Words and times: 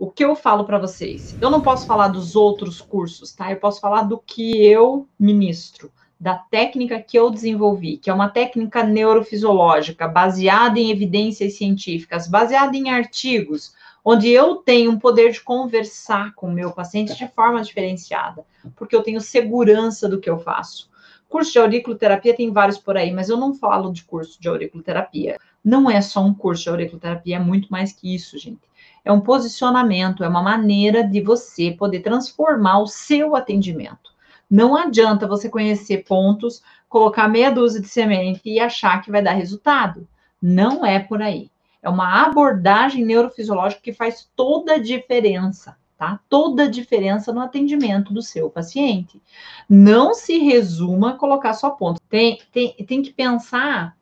o 0.00 0.10
que 0.10 0.24
eu 0.24 0.34
falo 0.34 0.64
para 0.64 0.78
vocês? 0.78 1.36
Eu 1.42 1.50
não 1.50 1.60
posso 1.60 1.86
falar 1.86 2.08
dos 2.08 2.34
outros 2.34 2.80
cursos, 2.80 3.34
tá? 3.34 3.52
Eu 3.52 3.58
posso 3.58 3.82
falar 3.82 4.04
do 4.04 4.16
que 4.16 4.64
eu 4.64 5.06
ministro, 5.18 5.92
da 6.18 6.36
técnica 6.36 6.98
que 6.98 7.18
eu 7.18 7.30
desenvolvi, 7.30 7.98
que 7.98 8.08
é 8.08 8.14
uma 8.14 8.30
técnica 8.30 8.82
neurofisiológica 8.82 10.08
baseada 10.08 10.80
em 10.80 10.90
evidências 10.90 11.52
científicas, 11.52 12.26
baseada 12.26 12.74
em 12.74 12.88
artigos, 12.88 13.74
onde 14.02 14.30
eu 14.30 14.56
tenho 14.56 14.90
um 14.90 14.98
poder 14.98 15.32
de 15.32 15.42
conversar 15.42 16.34
com 16.34 16.46
o 16.46 16.52
meu 16.52 16.72
paciente 16.72 17.14
de 17.14 17.28
forma 17.28 17.60
diferenciada, 17.60 18.46
porque 18.76 18.96
eu 18.96 19.02
tenho 19.02 19.20
segurança 19.20 20.08
do 20.08 20.18
que 20.18 20.30
eu 20.30 20.38
faço. 20.38 20.89
Curso 21.30 21.52
de 21.52 21.58
auriculoterapia 21.60 22.34
tem 22.34 22.52
vários 22.52 22.76
por 22.76 22.96
aí, 22.96 23.12
mas 23.12 23.28
eu 23.28 23.36
não 23.36 23.54
falo 23.54 23.92
de 23.92 24.02
curso 24.02 24.38
de 24.40 24.48
auriculoterapia. 24.48 25.38
Não 25.64 25.88
é 25.88 26.00
só 26.00 26.20
um 26.20 26.34
curso 26.34 26.64
de 26.64 26.70
auriculoterapia, 26.70 27.36
é 27.36 27.38
muito 27.38 27.68
mais 27.68 27.92
que 27.92 28.12
isso, 28.12 28.36
gente. 28.36 28.62
É 29.04 29.12
um 29.12 29.20
posicionamento, 29.20 30.24
é 30.24 30.28
uma 30.28 30.42
maneira 30.42 31.04
de 31.04 31.20
você 31.20 31.70
poder 31.70 32.00
transformar 32.00 32.80
o 32.80 32.88
seu 32.88 33.36
atendimento. 33.36 34.10
Não 34.50 34.76
adianta 34.76 35.28
você 35.28 35.48
conhecer 35.48 35.98
pontos, 35.98 36.64
colocar 36.88 37.28
meia 37.28 37.52
dúzia 37.52 37.80
de 37.80 37.86
semente 37.86 38.42
e 38.44 38.58
achar 38.58 39.00
que 39.00 39.12
vai 39.12 39.22
dar 39.22 39.34
resultado. 39.34 40.08
Não 40.42 40.84
é 40.84 40.98
por 40.98 41.22
aí. 41.22 41.48
É 41.80 41.88
uma 41.88 42.24
abordagem 42.24 43.04
neurofisiológica 43.04 43.80
que 43.80 43.92
faz 43.92 44.28
toda 44.34 44.74
a 44.74 44.78
diferença, 44.78 45.76
tá? 46.00 46.18
Toda 46.30 46.62
a 46.62 46.70
diferença 46.70 47.30
no 47.30 47.42
atendimento 47.42 48.10
do 48.10 48.22
seu 48.22 48.48
paciente. 48.48 49.20
Não 49.68 50.14
se 50.14 50.38
resuma 50.38 51.10
a 51.10 51.14
colocar 51.14 51.52
só 51.52 51.68
pontos. 51.68 52.00
Tem, 52.08 52.40
tem, 52.50 52.72
tem 52.86 53.02
que 53.02 53.12
pensar 53.12 53.94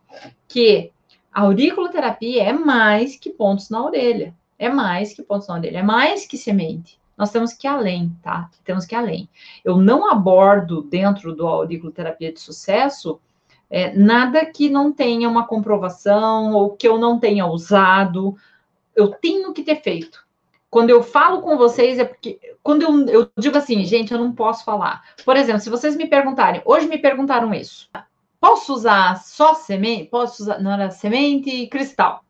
que 0.46 0.92
a 1.32 1.40
auriculoterapia 1.40 2.44
é 2.44 2.52
mais 2.52 3.16
que 3.16 3.30
pontos 3.30 3.68
na 3.68 3.84
orelha. 3.84 4.32
É 4.56 4.68
mais 4.68 5.12
que 5.12 5.24
pontos 5.24 5.48
na 5.48 5.54
orelha. 5.54 5.78
É 5.78 5.82
mais 5.82 6.24
que 6.24 6.38
semente. 6.38 7.00
Nós 7.16 7.32
temos 7.32 7.52
que 7.52 7.66
ir 7.66 7.70
além, 7.70 8.16
tá? 8.22 8.48
Temos 8.64 8.86
que 8.86 8.94
ir 8.94 8.98
além. 8.98 9.28
Eu 9.64 9.76
não 9.76 10.08
abordo 10.08 10.82
dentro 10.82 11.34
do 11.34 11.48
auriculoterapia 11.48 12.32
de 12.32 12.38
sucesso 12.38 13.20
é, 13.68 13.92
nada 13.92 14.46
que 14.46 14.70
não 14.70 14.92
tenha 14.92 15.28
uma 15.28 15.48
comprovação 15.48 16.52
ou 16.52 16.76
que 16.76 16.86
eu 16.86 16.96
não 16.96 17.18
tenha 17.18 17.44
usado. 17.44 18.36
Eu 18.94 19.08
tenho 19.08 19.52
que 19.52 19.64
ter 19.64 19.82
feito. 19.82 20.27
Quando 20.70 20.90
eu 20.90 21.02
falo 21.02 21.40
com 21.40 21.56
vocês, 21.56 21.98
é 21.98 22.04
porque. 22.04 22.38
Quando 22.62 22.82
eu, 22.82 23.06
eu 23.08 23.30
digo 23.38 23.56
assim, 23.56 23.84
gente, 23.84 24.12
eu 24.12 24.18
não 24.18 24.32
posso 24.32 24.64
falar. 24.64 25.02
Por 25.24 25.36
exemplo, 25.36 25.60
se 25.60 25.70
vocês 25.70 25.96
me 25.96 26.06
perguntarem, 26.06 26.62
hoje 26.64 26.86
me 26.86 26.98
perguntaram 26.98 27.54
isso. 27.54 27.88
Posso 28.40 28.74
usar 28.74 29.16
só 29.22 29.54
semente? 29.54 30.10
Posso 30.10 30.42
usar, 30.42 30.60
não 30.60 30.72
era 30.72 30.90
semente 30.90 31.50
e 31.50 31.68
cristal. 31.68 32.22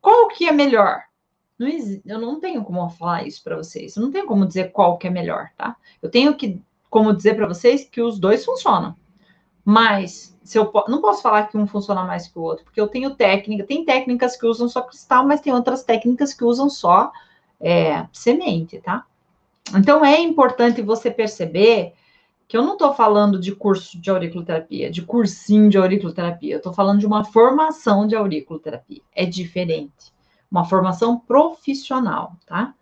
Qual 0.00 0.28
que 0.28 0.48
é 0.48 0.52
melhor? 0.52 1.02
Não 1.58 1.68
eu 2.04 2.18
não 2.18 2.40
tenho 2.40 2.64
como 2.64 2.88
falar 2.90 3.26
isso 3.26 3.42
para 3.44 3.56
vocês. 3.56 3.94
Eu 3.96 4.02
não 4.02 4.10
tenho 4.10 4.26
como 4.26 4.46
dizer 4.46 4.72
qual 4.72 4.98
que 4.98 5.06
é 5.06 5.10
melhor, 5.10 5.50
tá? 5.56 5.76
Eu 6.00 6.10
tenho 6.10 6.34
que 6.34 6.60
como 6.90 7.14
dizer 7.14 7.36
para 7.36 7.46
vocês 7.46 7.84
que 7.84 8.02
os 8.02 8.18
dois 8.18 8.44
funcionam. 8.44 8.96
Mas 9.64 10.36
se 10.42 10.58
eu 10.58 10.70
não 10.88 11.00
posso 11.00 11.22
falar 11.22 11.46
que 11.46 11.56
um 11.56 11.66
funciona 11.66 12.04
mais 12.04 12.26
que 12.26 12.38
o 12.38 12.42
outro, 12.42 12.64
porque 12.64 12.80
eu 12.80 12.88
tenho 12.88 13.14
técnica, 13.14 13.64
tem 13.64 13.84
técnicas 13.84 14.36
que 14.36 14.46
usam 14.46 14.68
só 14.68 14.82
cristal, 14.82 15.24
mas 15.24 15.40
tem 15.40 15.52
outras 15.52 15.84
técnicas 15.84 16.34
que 16.34 16.44
usam 16.44 16.68
só 16.68 17.12
é, 17.62 18.06
semente, 18.12 18.80
tá? 18.80 19.06
Então 19.74 20.04
é 20.04 20.20
importante 20.20 20.82
você 20.82 21.10
perceber 21.10 21.94
que 22.48 22.56
eu 22.56 22.62
não 22.62 22.72
estou 22.72 22.92
falando 22.92 23.38
de 23.38 23.54
curso 23.54 23.98
de 23.98 24.10
auriculoterapia, 24.10 24.90
de 24.90 25.00
cursinho 25.00 25.70
de 25.70 25.78
auriculoterapia, 25.78 26.54
eu 26.54 26.58
estou 26.58 26.72
falando 26.72 26.98
de 26.98 27.06
uma 27.06 27.24
formação 27.24 28.06
de 28.06 28.14
auriculoterapia. 28.14 29.00
É 29.14 29.24
diferente. 29.24 30.12
Uma 30.50 30.66
formação 30.66 31.18
profissional, 31.18 32.36
tá? 32.44 32.74